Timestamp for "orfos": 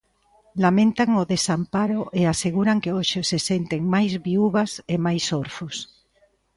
5.43-5.75